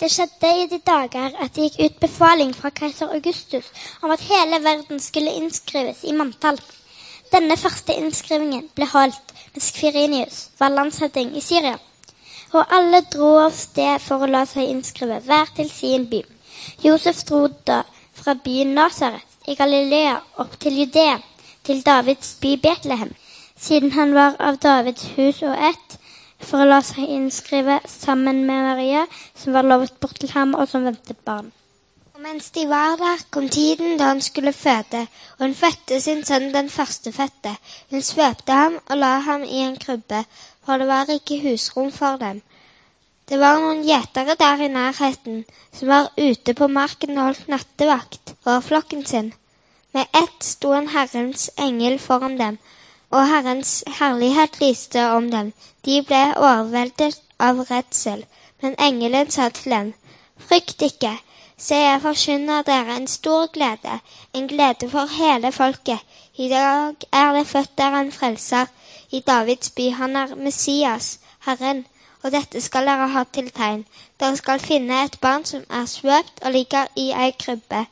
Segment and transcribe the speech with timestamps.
[0.00, 3.70] Det skjedde i de dager at det gikk ut befaling fra keiser Augustus
[4.04, 6.58] om at hele verden skulle innskrives i manntall.
[7.32, 11.78] Denne første innskrivingen ble holdt mens Kvirinius var landshøvding i Syria.
[12.52, 16.20] Og alle dro av sted for å la seg innskrive, hver til sin by.
[16.84, 17.80] Josef dro da
[18.20, 21.18] fra byen Nasaret i Galilea opp til Judea,
[21.64, 23.16] til Davids by Betlehem,
[23.56, 25.98] siden han var av Davids hus og ett,
[26.40, 29.04] for å la seg innskrive sammen med Maria,
[29.34, 31.52] som var lovet bort til ham, og som ventet barn.
[32.16, 35.02] Og mens de var der, kom tiden da han skulle føde,
[35.36, 37.52] og hun fødte sin sønn den førstefødte.
[37.90, 40.22] Hun svøpte ham og la ham i en krybbe,
[40.64, 42.40] for det var ikke husrom for dem.
[43.28, 45.44] Det var noen gjetere der i nærheten,
[45.74, 49.32] som var ute på marken og holdt nattevakt over flokken sin.
[49.92, 52.58] Med ett sto en Herrens engel foran dem,
[53.10, 55.52] og Herrens herlighet lyste om dem.
[55.84, 58.24] De ble overveldet av redsel.
[58.62, 59.92] Men engelen sa til dem,
[60.48, 61.12] frykt ikke,
[61.58, 63.98] se jeg forkynner dere en stor glede,
[64.34, 66.00] en glede for hele folket.
[66.36, 68.66] I dag er det født der en frelser,
[69.10, 69.90] i Davids by.
[69.90, 71.86] Han er Messias, Herren.
[72.22, 73.84] Og dette skal dere ha til tegn.
[74.20, 77.86] Dere skal finne et barn som er svøpt og ligger i ei krybbe.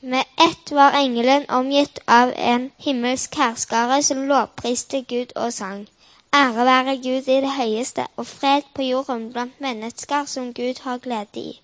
[0.00, 5.86] Med ett var engelen omgitt av en himmelsk hærskare som lovpriste Gud og sang.
[6.34, 10.98] Ære være Gud i det høyeste, og fred på jorden blant mennesker som Gud har
[10.98, 11.60] glede i.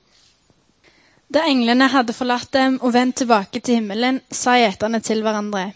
[1.35, 5.73] Da englene hadde forlatt dem og vendt tilbake til himmelen, sa gjeterne til hverandre.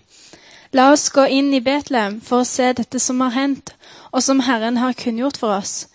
[0.72, 3.74] La oss gå inn i Betlehem for å se dette som har hendt,
[4.12, 5.86] og som Herren har kunngjort for oss.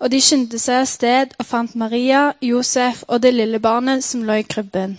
[0.00, 4.24] Og de skyndte seg av sted og fant Maria, Josef og det lille barnet som
[4.24, 4.98] lå i krybben.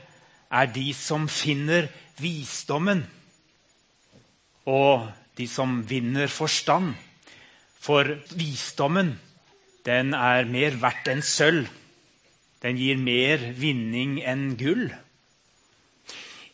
[0.51, 1.87] er de som finner
[2.19, 3.05] visdommen,
[4.67, 5.07] og
[5.37, 6.93] de som vinner forstand.
[7.81, 8.05] For
[8.37, 9.15] visdommen,
[9.87, 11.69] den er mer verdt enn sølv.
[12.61, 14.91] Den gir mer vinning enn gull.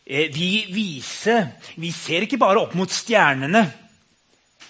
[0.08, 1.36] Eh, vi vise,
[1.76, 3.66] vi ser ikke bare opp mot stjernene.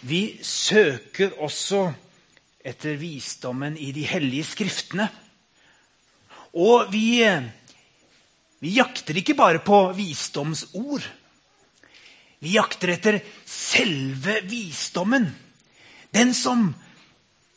[0.02, 1.84] Vi søker også
[2.66, 5.06] etter visdommen i de hellige skriftene.
[6.58, 7.22] Og vi
[8.58, 11.04] vi jakter ikke bare på visdomsord.
[12.42, 15.28] Vi jakter etter selve visdommen.
[16.14, 16.72] Den som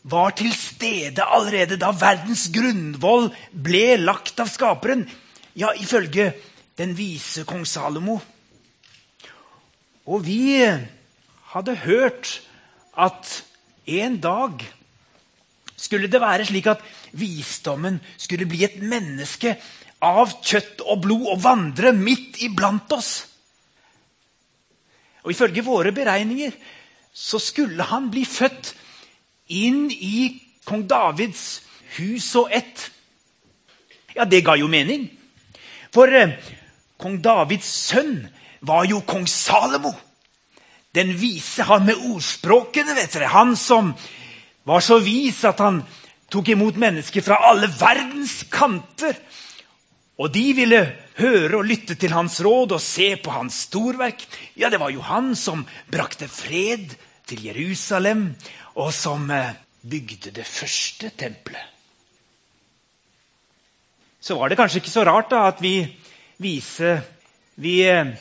[0.02, 5.06] var til stede allerede da verdens grunnvoll ble lagt av Skaperen.
[5.58, 6.32] Ja, ifølge
[6.78, 8.20] den vise kong Salomo.
[10.10, 10.62] Og vi
[11.54, 12.40] hadde hørt
[12.98, 13.42] at
[13.86, 14.64] en dag
[15.82, 16.82] skulle det være slik at
[17.18, 19.56] visdommen skulle bli et menneske
[20.02, 23.12] av kjøtt og blod og vandre midt iblant oss.
[25.22, 26.54] Og Ifølge våre beregninger
[27.14, 28.74] så skulle han bli født
[29.52, 30.32] inn i
[30.66, 31.62] kong Davids
[31.98, 32.88] hus og ett.
[34.16, 35.10] Ja, det ga jo mening.
[35.94, 36.38] For eh,
[36.98, 38.24] kong Davids sønn
[38.66, 39.94] var jo kong Salomo.
[40.96, 43.32] Den vise han med ordspråkene, vet dere.
[43.32, 43.94] Han som
[44.68, 45.82] var så vis at han
[46.32, 49.18] tok imot mennesker fra alle verdens kanter
[50.20, 50.82] og de ville
[51.18, 54.26] høre og lytte til hans råd og se på hans storverk.
[54.60, 56.96] Ja, det var jo han som brakte fred
[57.30, 58.32] til Jerusalem,
[58.76, 61.68] og som eh, bygde det første tempelet.
[64.22, 65.80] Så var det kanskje ikke så rart da at vi
[66.42, 67.00] vise
[67.62, 68.14] vi eh,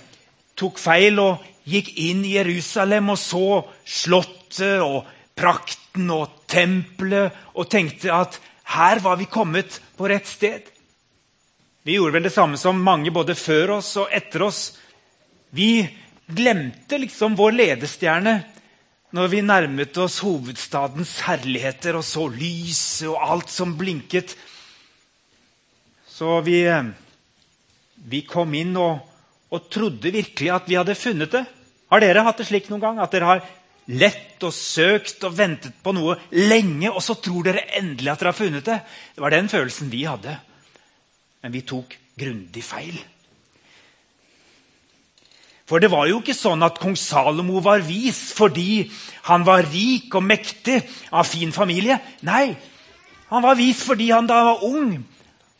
[0.56, 3.46] tok feil og gikk inn i Jerusalem og så
[3.84, 5.04] slottet og
[5.38, 8.40] prakten og tempelet og tenkte at
[8.74, 10.66] her var vi kommet på rett sted.
[11.82, 14.60] Vi gjorde vel det samme som mange både før oss og etter oss.
[15.56, 15.80] Vi
[16.28, 18.34] glemte liksom vår ledestjerne
[19.16, 24.36] når vi nærmet oss hovedstadens herligheter og så lyset og alt som blinket.
[26.06, 26.60] Så vi,
[28.12, 29.00] vi kom inn og,
[29.48, 31.42] og, trodde virkelig at vi hadde funnet det.
[31.90, 33.00] Har dere hatt det slik noen gang?
[33.00, 33.42] At dere har
[33.90, 38.30] lett og søkt og ventet på noe lenge, og så tror dere endelig at dere
[38.30, 38.78] har funnet det?
[39.16, 40.36] Det var den følelsen vi hadde.
[41.42, 42.98] Men vi tok grundig feil.
[45.70, 48.88] For det var jo ikke sånn at kong Salomo var vis fordi
[49.28, 50.80] han var rik og mektig
[51.14, 52.00] av fin familie.
[52.26, 52.56] Nei,
[53.30, 54.94] Han var vis fordi han da han var ung,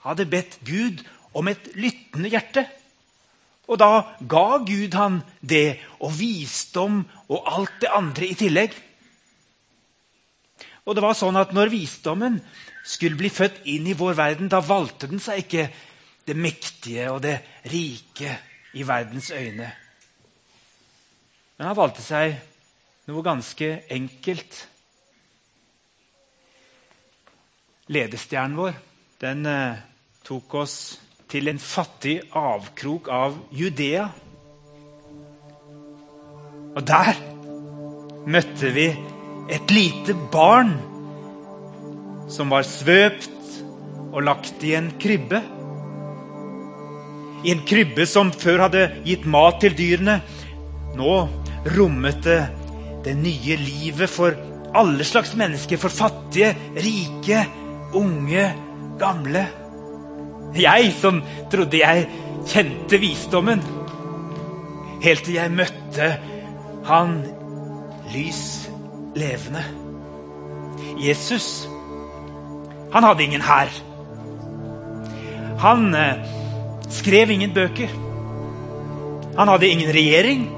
[0.03, 2.65] hadde bedt Gud om et lyttende hjerte.
[3.71, 8.75] Og da ga Gud han det, og visdom og alt det andre i tillegg.
[10.91, 12.41] Og det var sånn at Når visdommen
[12.83, 15.69] skulle bli født inn i vår verden, da valgte den seg ikke
[16.27, 17.37] det mektige og det
[17.71, 18.33] rike
[18.75, 19.69] i verdens øyne.
[21.59, 22.35] Men han valgte seg
[23.07, 24.59] noe ganske enkelt.
[27.95, 28.75] Ledestjernen vår
[29.21, 29.79] den eh,
[30.27, 30.77] tok oss
[31.31, 34.09] til en fattig avkrok av Judea.
[36.75, 37.15] Og der
[38.31, 38.89] møtte vi
[39.51, 40.77] et lite barn
[42.31, 43.31] som var svøpt
[44.11, 45.41] og lagt i en krybbe.
[47.45, 50.21] I en krybbe som før hadde gitt mat til dyrene.
[50.99, 51.15] Nå
[51.77, 52.41] rommet det
[53.05, 54.37] det nye livet for
[54.77, 55.81] alle slags mennesker.
[55.81, 57.45] For fattige, rike,
[57.97, 58.47] unge,
[59.01, 59.47] gamle.
[60.59, 62.09] Jeg som trodde jeg
[62.51, 63.63] kjente visdommen.
[65.01, 66.11] Helt til jeg møtte
[66.91, 67.21] han
[68.13, 68.69] lys
[69.17, 69.65] levende.
[71.01, 71.69] Jesus,
[72.93, 73.73] han hadde ingen hær.
[75.61, 76.23] Han eh,
[76.91, 77.89] skrev ingen bøker.
[79.39, 80.49] Han hadde ingen regjering.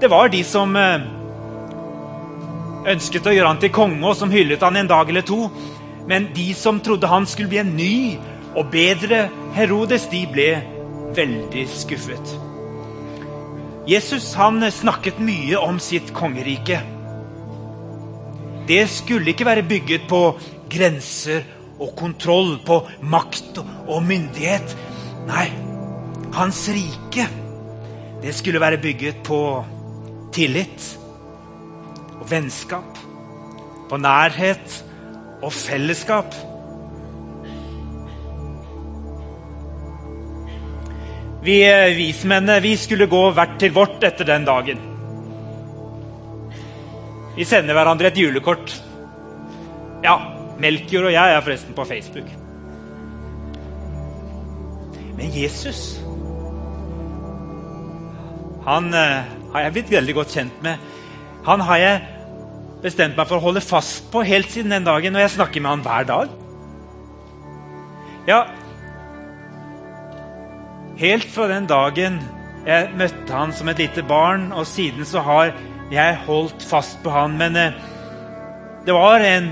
[0.00, 1.04] Det var de som eh,
[2.92, 5.46] ønsket å gjøre han til konge, og som hyllet han en dag eller to.
[6.06, 7.94] Men de som trodde han skulle bli en ny
[8.56, 9.26] og bedre
[9.56, 10.50] Herodes, de ble
[11.16, 12.45] veldig skuffet.
[13.86, 16.80] Jesus han snakket mye om sitt kongerike.
[18.66, 20.20] Det skulle ikke være bygget på
[20.72, 21.44] grenser
[21.78, 24.74] og kontroll, på makt og myndighet.
[25.28, 25.46] Nei,
[26.34, 27.28] hans rike
[28.22, 29.38] det skulle være bygget på
[30.34, 30.98] tillit
[32.18, 32.98] og vennskap.
[33.86, 34.80] På nærhet
[35.42, 36.34] og fellesskap.
[41.46, 44.80] Vi eh, vismennene vi skulle gå hvert til vårt etter den dagen.
[47.36, 48.72] Vi sender hverandre et julekort.
[50.02, 50.16] Ja,
[50.58, 52.28] Melkjord og jeg er forresten på Facebook.
[55.16, 56.00] Men Jesus
[58.66, 60.82] Han eh, har jeg blitt veldig godt kjent med.
[61.46, 62.04] Han har jeg
[62.82, 65.76] bestemt meg for å holde fast på helt siden den dagen, og jeg snakker med
[65.76, 66.32] han hver dag.
[68.26, 68.40] Ja,
[70.96, 72.14] Helt fra den dagen
[72.66, 75.50] jeg møtte han som et lite barn, og siden så har
[75.92, 77.36] jeg holdt fast på han.
[77.36, 77.76] Men eh,
[78.86, 79.50] det var en,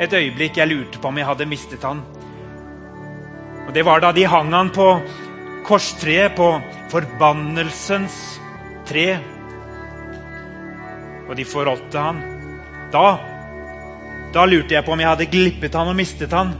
[0.00, 2.00] et øyeblikk jeg lurte på om jeg hadde mistet han.
[3.66, 4.86] Og Det var da de hang han på
[5.68, 6.48] korstreet, på
[6.90, 8.16] forbannelsens
[8.88, 9.06] tre.
[11.28, 12.24] Og de forrådte han.
[12.96, 13.06] Da,
[14.32, 16.56] da lurte jeg på om jeg hadde glippet han og mistet han.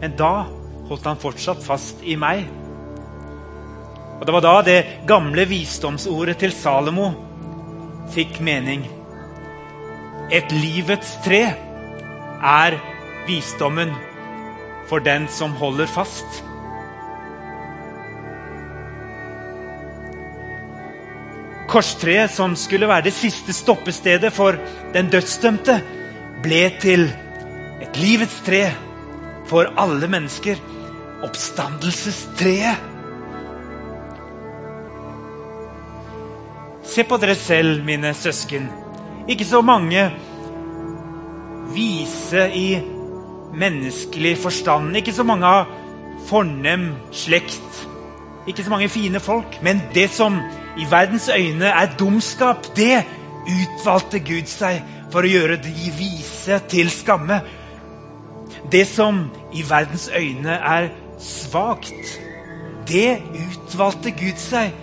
[0.00, 0.46] Men da
[0.88, 2.46] holdt han fortsatt fast i meg.
[4.20, 7.08] Og Det var da det gamle visdomsordet til Salomo
[8.12, 8.82] fikk mening.
[10.30, 11.40] Et livets tre
[12.44, 12.76] er
[13.26, 13.94] visdommen
[14.90, 16.42] for den som holder fast.
[21.70, 24.58] Korstreet, som skulle være det siste stoppestedet for
[24.92, 25.78] den dødsdømte,
[26.42, 27.06] ble til
[27.80, 28.66] et livets tre
[29.48, 30.60] for alle mennesker.
[31.24, 32.89] Oppstandelsestreet.
[36.90, 38.66] Se på dere selv, mine søsken.
[39.30, 40.08] Ikke så mange
[41.70, 42.80] vise i
[43.54, 44.96] menneskelig forstand.
[44.98, 45.70] Ikke så mange av
[46.26, 47.86] fornem slekt.
[48.50, 49.60] Ikke så mange fine folk.
[49.62, 50.40] Men det som
[50.78, 53.04] i verdens øyne er dumskap, det
[53.46, 54.82] utvalgte Gud seg
[55.14, 57.38] for å gjøre de vise til skamme.
[58.72, 60.90] Det som i verdens øyne er
[61.22, 62.16] svakt,
[62.90, 64.74] det utvalgte Gud seg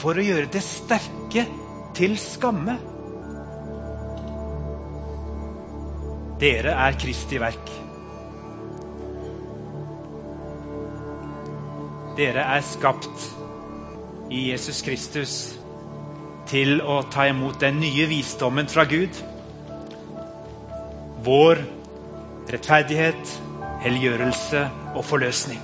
[0.00, 1.48] for å gjøre det sterke ikke
[1.94, 2.76] til skamme.
[6.40, 7.70] Dere er Kristi verk.
[12.16, 13.28] Dere er skapt
[14.30, 15.36] i Jesus Kristus
[16.50, 19.22] til å ta imot den nye visdommen fra Gud.
[21.24, 21.62] Vår
[22.50, 23.38] rettferdighet,
[23.86, 25.62] helliggjørelse og forløsning.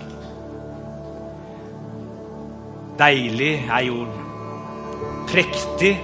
[2.99, 4.28] Deilig er jorden.
[5.29, 5.99] Prektig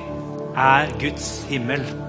[0.55, 2.04] er Guds himmel.